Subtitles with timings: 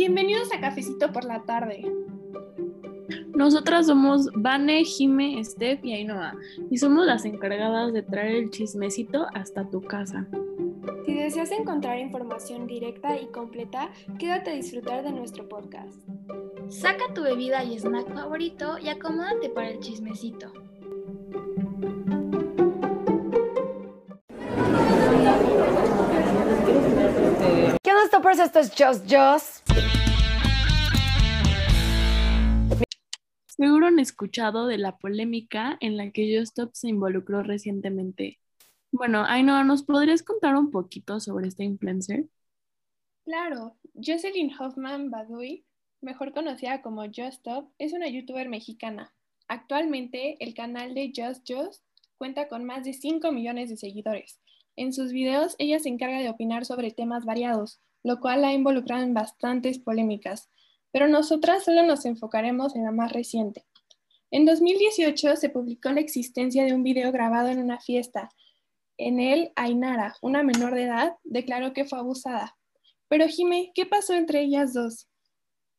[0.00, 1.84] Bienvenidos a Cafecito por la tarde.
[3.34, 6.32] Nosotras somos Vane, Jime, Steph y Ainhoa
[6.70, 10.26] y somos las encargadas de traer el chismecito hasta tu casa.
[11.04, 15.98] Si deseas encontrar información directa y completa, quédate a disfrutar de nuestro podcast.
[16.70, 20.50] Saca tu bebida y snack favorito y acomódate para el chismecito.
[28.20, 28.54] ¿Qué onda, Stoppers?
[28.54, 29.70] Esto es Just Just.
[33.46, 38.38] Seguro han escuchado de la polémica en la que Just Stop se involucró recientemente.
[38.92, 42.26] Bueno, Ainhoa, ¿nos podrías contar un poquito sobre esta influencer?
[43.24, 45.64] Claro, Jocelyn Hoffman Badui,
[46.02, 49.14] mejor conocida como Just Stop, es una youtuber mexicana.
[49.48, 51.84] Actualmente, el canal de Just Just
[52.18, 54.40] cuenta con más de 5 millones de seguidores.
[54.76, 59.02] En sus videos, ella se encarga de opinar sobre temas variados, lo cual ha involucrado
[59.02, 60.48] en bastantes polémicas,
[60.92, 63.64] pero nosotras solo nos enfocaremos en la más reciente.
[64.30, 68.30] En 2018 se publicó la existencia de un video grabado en una fiesta.
[68.96, 72.56] En él, Ainara, una menor de edad, declaró que fue abusada.
[73.08, 75.08] Pero Jime, ¿qué pasó entre ellas dos?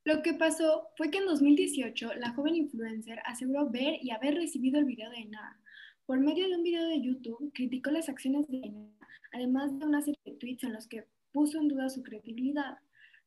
[0.04, 4.80] Lo que pasó fue que en 2018 la joven influencer aseguró ver y haber recibido
[4.80, 5.60] el video de Ainara.
[6.06, 10.02] Por medio de un video de YouTube, criticó las acciones de Ainara, además de una
[10.02, 12.78] serie de tweets en los que puso en duda su credibilidad.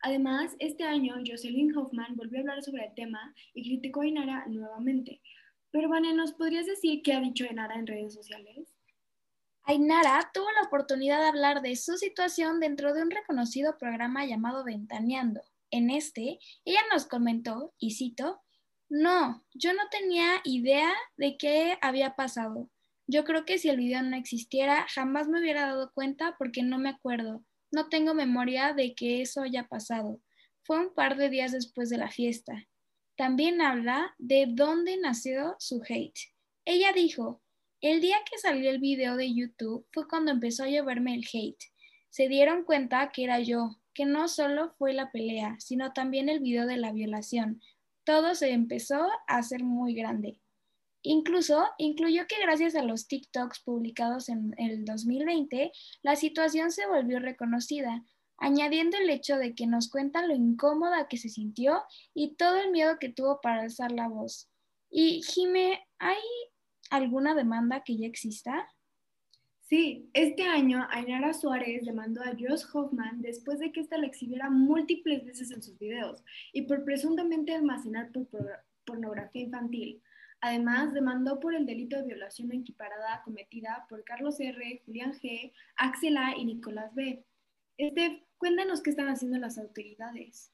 [0.00, 4.44] Además, este año Jocelyn Hoffman volvió a hablar sobre el tema y criticó a Ainara
[4.46, 5.22] nuevamente.
[5.70, 8.76] Pero, Vane, ¿nos podrías decir qué ha dicho Ainara en redes sociales?
[9.64, 14.62] Ainara tuvo la oportunidad de hablar de su situación dentro de un reconocido programa llamado
[14.62, 15.40] Ventaneando.
[15.70, 18.42] En este, ella nos comentó, y cito,
[18.90, 22.70] no, yo no tenía idea de qué había pasado.
[23.06, 26.78] Yo creo que si el video no existiera, jamás me hubiera dado cuenta porque no
[26.78, 27.42] me acuerdo.
[27.74, 30.20] No tengo memoria de que eso haya pasado.
[30.62, 32.68] Fue un par de días después de la fiesta.
[33.16, 36.20] También habla de dónde nació su hate.
[36.64, 37.42] Ella dijo,
[37.80, 41.64] el día que salió el video de YouTube fue cuando empezó a lloverme el hate.
[42.10, 46.38] Se dieron cuenta que era yo, que no solo fue la pelea, sino también el
[46.38, 47.60] video de la violación.
[48.04, 50.40] Todo se empezó a hacer muy grande.
[51.06, 55.70] Incluso incluyó que gracias a los TikToks publicados en el 2020,
[56.02, 58.02] la situación se volvió reconocida,
[58.38, 61.82] añadiendo el hecho de que nos cuenta lo incómoda que se sintió
[62.14, 64.48] y todo el miedo que tuvo para alzar la voz.
[64.88, 66.22] Y Jime, ¿hay
[66.88, 68.66] alguna demanda que ya exista?
[69.60, 74.48] Sí, este año Ainara Suárez demandó a Josh Hoffman después de que ésta la exhibiera
[74.48, 78.10] múltiples veces en sus videos y por presuntamente almacenar
[78.86, 80.02] pornografía infantil.
[80.44, 86.18] Además, demandó por el delito de violación equiparada cometida por Carlos R., Julián G., Axel
[86.18, 86.36] A.
[86.36, 87.24] y Nicolás B.
[87.78, 90.52] Este, cuéntanos qué están haciendo las autoridades.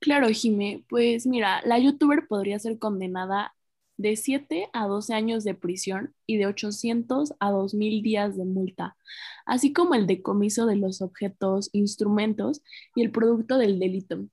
[0.00, 3.54] Claro, Jime, pues mira, la youtuber podría ser condenada
[3.98, 8.96] de 7 a 12 años de prisión y de 800 a 2000 días de multa,
[9.44, 12.62] así como el decomiso de los objetos, instrumentos
[12.94, 14.24] y el producto del delito.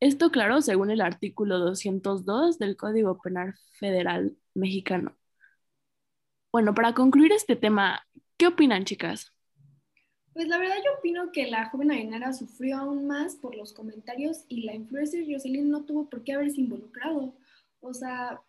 [0.00, 5.16] Esto, claro, según el artículo 202 del Código Penal Federal Mexicano.
[6.52, 8.06] Bueno, para concluir este tema,
[8.36, 9.32] ¿qué opinan, chicas?
[10.32, 14.44] Pues la verdad yo opino que la joven Ainara sufrió aún más por los comentarios
[14.48, 17.34] y la influencer Jocelyn no tuvo por qué haberse involucrado.
[17.80, 18.40] O sea,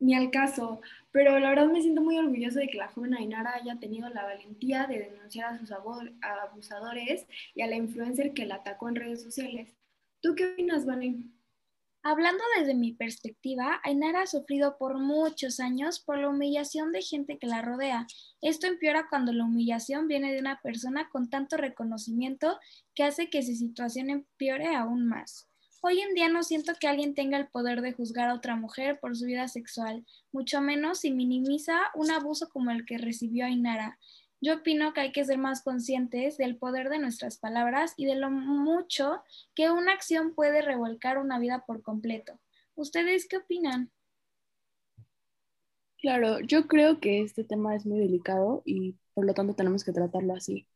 [0.00, 0.80] ni al caso,
[1.12, 4.24] pero la verdad me siento muy orgulloso de que la joven Ainara haya tenido la
[4.24, 9.22] valentía de denunciar a sus abusadores y a la influencer que la atacó en redes
[9.22, 9.76] sociales.
[10.22, 11.24] ¿Tú qué opinas, Vane?
[12.04, 17.38] Hablando desde mi perspectiva, Ainara ha sufrido por muchos años por la humillación de gente
[17.38, 18.06] que la rodea.
[18.40, 22.60] Esto empeora cuando la humillación viene de una persona con tanto reconocimiento
[22.94, 25.48] que hace que su situación empeore aún más.
[25.80, 29.00] Hoy en día no siento que alguien tenga el poder de juzgar a otra mujer
[29.00, 33.98] por su vida sexual, mucho menos si minimiza un abuso como el que recibió Ainara.
[34.42, 38.16] Yo opino que hay que ser más conscientes del poder de nuestras palabras y de
[38.16, 39.22] lo mucho
[39.54, 42.40] que una acción puede revolcar una vida por completo.
[42.74, 43.92] ¿Ustedes qué opinan?
[45.98, 49.92] Claro, yo creo que este tema es muy delicado y por lo tanto tenemos que
[49.92, 50.66] tratarlo así.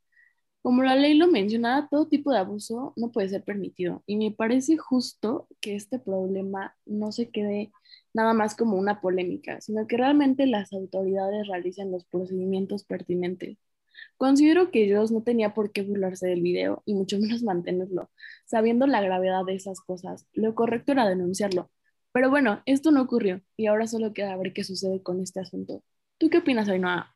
[0.63, 4.33] Como la ley lo menciona, todo tipo de abuso no puede ser permitido y me
[4.33, 7.73] parece justo que este problema no se quede
[8.15, 13.59] nada más como una polémica, sino que realmente las autoridades realicen los procedimientos pertinentes.
[14.17, 18.11] Considero que Dios no tenía por qué burlarse del video y mucho menos mantenerlo,
[18.45, 20.27] sabiendo la gravedad de esas cosas.
[20.33, 21.71] Lo correcto era denunciarlo.
[22.13, 25.83] Pero bueno, esto no ocurrió y ahora solo queda ver qué sucede con este asunto.
[26.19, 27.15] ¿Tú qué opinas, Ainhoa?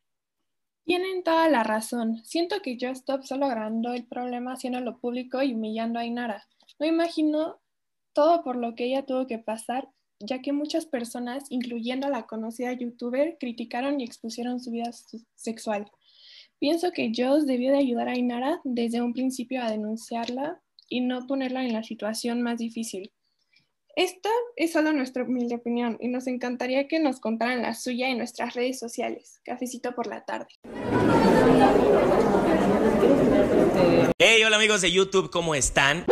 [0.84, 2.22] Tienen toda la razón.
[2.24, 6.46] Siento que Just Stop solo agrandó el problema haciéndolo público y humillando a Ainara.
[6.78, 7.60] No imagino
[8.12, 9.88] todo por lo que ella tuvo que pasar,
[10.18, 14.90] ya que muchas personas, incluyendo a la conocida youtuber, criticaron y expusieron su vida
[15.34, 15.90] sexual.
[16.60, 20.60] Pienso que Joss debió de ayudar a Inara desde un principio a denunciarla
[20.90, 23.14] y no ponerla en la situación más difícil.
[23.96, 28.18] Esta es solo nuestra humilde opinión y nos encantaría que nos contaran la suya en
[28.18, 29.40] nuestras redes sociales.
[29.42, 30.48] Cafecito por la tarde.
[34.18, 36.04] Hey, hola amigos de YouTube, ¿cómo están?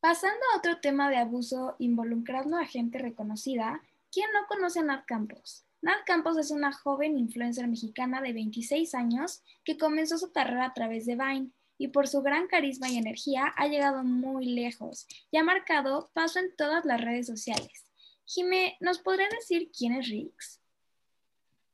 [0.00, 3.82] Pasando a otro tema de abuso involucrando a gente reconocida,
[4.12, 5.64] ¿quién no conoce a Nat Campos?
[5.80, 10.74] Nat Campos es una joven influencer mexicana de 26 años que comenzó su carrera a
[10.74, 15.36] través de Vine y por su gran carisma y energía ha llegado muy lejos y
[15.36, 17.86] ha marcado paso en todas las redes sociales.
[18.24, 20.60] Jime, ¿nos podría decir quién es Rix?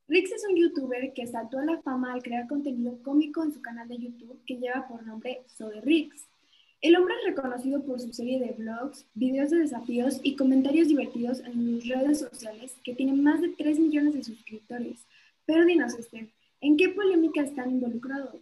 [0.07, 3.63] Rix es un youtuber que saltó a la fama al crear contenido cómico en su
[3.63, 6.29] canal de YouTube que lleva por nombre Soy Rix.
[6.85, 11.41] El hombre es reconocido por su serie de blogs, videos de desafíos y comentarios divertidos
[11.41, 15.07] en sus redes sociales que tienen más de 3 millones de suscriptores.
[15.47, 16.29] Pero dinos, Esther,
[16.61, 18.39] ¿en qué polémica están involucrados?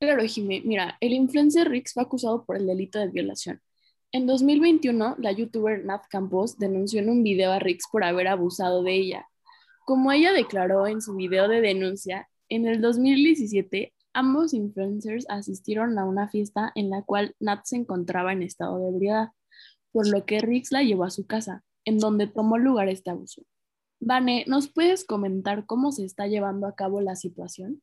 [0.00, 0.62] Claro, Jimé.
[0.64, 3.60] Mira, el influencer Rix fue acusado por el delito de violación.
[4.10, 8.82] En 2021, la youtuber Nat Campos denunció en un video a Rix por haber abusado
[8.82, 9.28] de ella.
[9.84, 16.04] Como ella declaró en su video de denuncia, en el 2017 Ambos influencers asistieron a
[16.04, 19.28] una fiesta en la cual Nat se encontraba en estado de ebriedad,
[19.92, 23.42] por lo que Rix la llevó a su casa, en donde tomó lugar este abuso.
[24.00, 27.82] Vane, ¿nos puedes comentar cómo se está llevando a cabo la situación?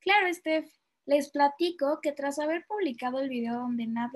[0.00, 0.70] Claro, Steph.
[1.04, 4.12] Les platico que tras haber publicado el video donde Nat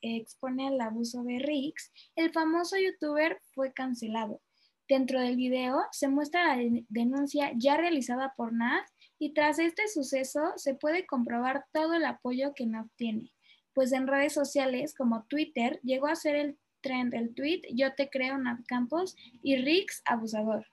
[0.00, 4.40] expone el abuso de Rix, el famoso youtuber fue cancelado.
[4.88, 8.84] Dentro del video se muestra la denuncia ya realizada por Nat
[9.22, 13.32] y tras este suceso se puede comprobar todo el apoyo que NAF tiene,
[13.72, 18.10] pues en redes sociales como Twitter llegó a ser el trend el tweet Yo te
[18.10, 20.66] creo NAF Campos y Rix abusador,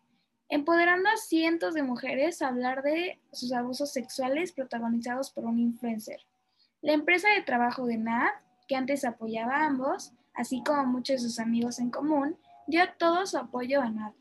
[0.49, 6.19] empoderando a cientos de mujeres a hablar de sus abusos sexuales protagonizados por un influencer.
[6.81, 8.33] La empresa de trabajo de NAF,
[8.67, 12.35] que antes apoyaba a ambos, así como muchos de sus amigos en común,
[12.65, 14.15] dio todo su apoyo a NAF.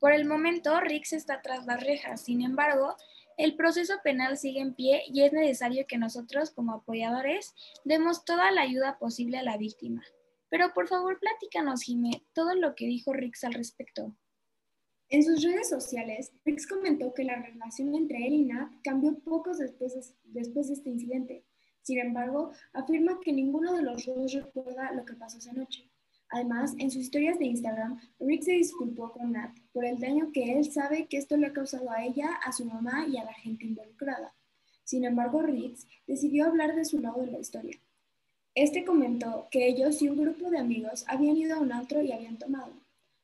[0.00, 2.96] Por el momento, Rix está tras las rejas, sin embargo,
[3.38, 7.54] el proceso penal sigue en pie y es necesario que nosotros como apoyadores
[7.84, 10.02] demos toda la ayuda posible a la víctima.
[10.50, 14.16] Pero por favor, platícanos, Jimé, todo lo que dijo Rix al respecto.
[15.08, 19.58] En sus redes sociales, Rix comentó que la relación entre él y Nat cambió pocos
[19.58, 21.44] después, después de este incidente.
[21.82, 25.87] Sin embargo, afirma que ninguno de los dos recuerda lo que pasó esa noche.
[26.30, 30.52] Además, en sus historias de Instagram, Rick se disculpó con Nat por el daño que
[30.52, 33.32] él sabe que esto le ha causado a ella, a su mamá y a la
[33.32, 34.34] gente involucrada.
[34.84, 37.78] Sin embargo, Rick decidió hablar de su lado de la historia.
[38.54, 42.12] Este comentó que ellos y un grupo de amigos habían ido a un antro y
[42.12, 42.72] habían tomado.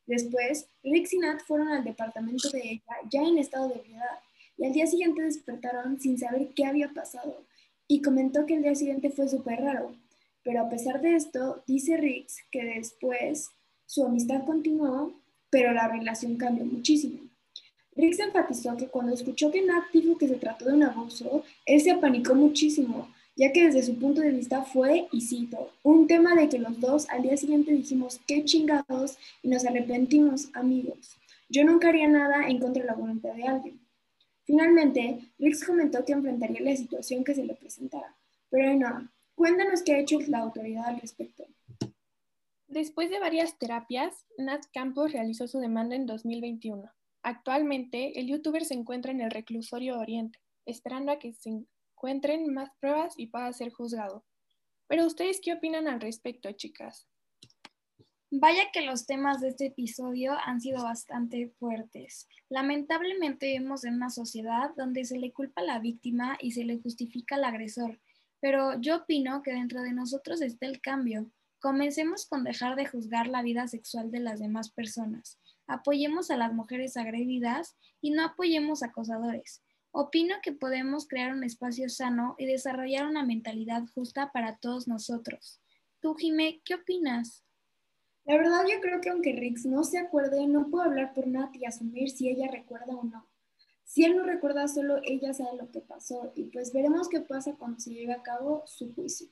[0.07, 4.21] Después, Rick y Nat fueron al departamento de ella ya en estado de ebriedad
[4.57, 7.45] y al día siguiente despertaron sin saber qué había pasado
[7.89, 9.95] y comentó que el día siguiente fue súper raro,
[10.44, 13.49] pero a pesar de esto, dice Riggs que después
[13.87, 15.12] su amistad continuó,
[15.50, 17.20] pero la relación cambió muchísimo.
[17.96, 21.80] Riggs enfatizó que cuando escuchó que Nat dijo que se trató de un abuso, él
[21.80, 26.35] se apanicó muchísimo, ya que desde su punto de vista fue, y cito, un tema
[26.35, 31.16] de que los dos al día siguiente dijimos qué chingados y nos arrepentimos, amigos.
[31.49, 33.80] Yo nunca haría nada en contra de la voluntad de alguien.
[34.45, 38.14] Finalmente, Riggs comentó que enfrentaría la situación que se le presentara,
[38.50, 41.45] pero no, Cuéntanos qué ha hecho la autoridad al respecto.
[42.69, 46.91] Después de varias terapias, Nat Campos realizó su demanda en 2021.
[47.23, 52.71] Actualmente, el youtuber se encuentra en el reclusorio Oriente, esperando a que se encuentren más
[52.81, 54.25] pruebas y pueda ser juzgado.
[54.87, 57.09] Pero ustedes, ¿qué opinan al respecto, chicas?
[58.31, 62.29] Vaya que los temas de este episodio han sido bastante fuertes.
[62.49, 66.79] Lamentablemente vivimos en una sociedad donde se le culpa a la víctima y se le
[66.79, 68.00] justifica al agresor,
[68.45, 71.31] pero yo opino que dentro de nosotros está el cambio.
[71.61, 75.41] Comencemos con dejar de juzgar la vida sexual de las demás personas.
[75.67, 79.63] Apoyemos a las mujeres agredidas y no apoyemos acosadores.
[79.93, 85.63] Opino que podemos crear un espacio sano y desarrollar una mentalidad justa para todos nosotros.
[86.01, 87.47] Tú, Jimé, ¿qué opinas?
[88.27, 91.57] La verdad yo creo que aunque Rix no se acuerde, no puedo hablar por Nat
[91.57, 93.27] y asumir si ella recuerda o no.
[93.85, 97.55] Si él no recuerda, solo ella sabe lo que pasó y pues veremos qué pasa
[97.57, 99.29] cuando se lleve a cabo su juicio.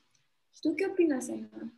[0.63, 1.73] ¿Tú qué opinas, Emma?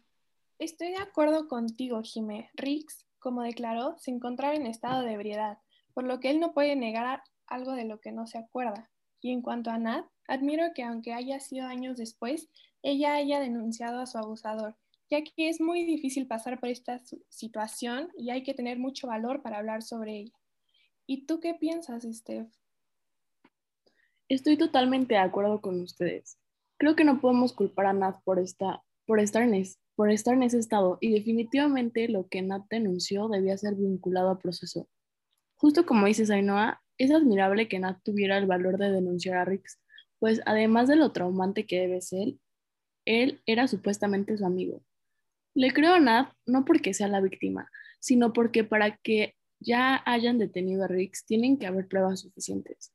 [0.58, 2.50] Estoy de acuerdo contigo, Jimé.
[2.54, 5.58] Rix, como declaró, se encontraba en estado de ebriedad,
[5.94, 8.90] por lo que él no puede negar algo de lo que no se acuerda.
[9.20, 12.48] Y en cuanto a Nat, admiro que aunque haya sido años después,
[12.82, 14.76] ella haya denunciado a su abusador,
[15.10, 17.00] ya que es muy difícil pasar por esta
[17.30, 20.34] situación y hay que tener mucho valor para hablar sobre ella.
[21.06, 22.50] ¿Y tú qué piensas, Steph?
[24.34, 26.40] Estoy totalmente de acuerdo con ustedes.
[26.76, 29.54] Creo que no podemos culpar a Nat por, esta, por, estar en
[30.42, 34.88] ese estado y definitivamente lo que Nat denunció debía ser vinculado al proceso.
[35.54, 39.78] Justo como dices, Ainhoa, es admirable que Nat tuviera el valor de denunciar a Rix,
[40.18, 42.34] pues además de lo traumante que debe ser,
[43.04, 44.82] él era supuestamente su amigo.
[45.54, 50.38] Le creo a Nat no porque sea la víctima, sino porque para que ya hayan
[50.38, 52.92] detenido a Rix tienen que haber pruebas suficientes.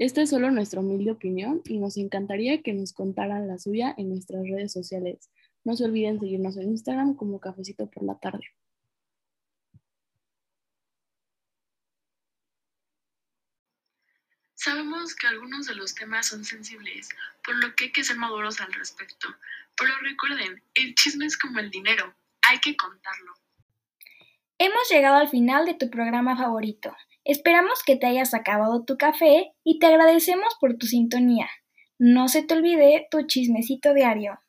[0.00, 4.08] Esta es solo nuestra humilde opinión y nos encantaría que nos contaran la suya en
[4.08, 5.28] nuestras redes sociales.
[5.62, 8.46] No se olviden seguirnos en Instagram como Cafecito por la Tarde.
[14.54, 17.10] Sabemos que algunos de los temas son sensibles,
[17.44, 19.28] por lo que hay que ser maduros al respecto.
[19.76, 22.14] Pero recuerden, el chisme es como el dinero,
[22.48, 23.34] hay que contarlo.
[24.56, 26.96] Hemos llegado al final de tu programa favorito.
[27.24, 31.48] Esperamos que te hayas acabado tu café y te agradecemos por tu sintonía.
[31.98, 34.40] No se te olvide tu chismecito diario.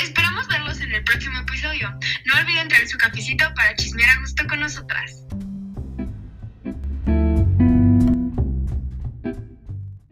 [0.00, 1.90] Esperamos verlos en el próximo episodio.
[2.26, 5.26] No olviden traer su cafecito para chismear a gusto con nosotras.